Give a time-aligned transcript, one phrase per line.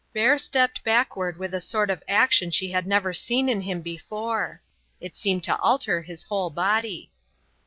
[0.15, 4.59] Bert stepped backward with a sort of action she had never seen in him before.
[4.99, 7.11] It seemed to alter his whole body.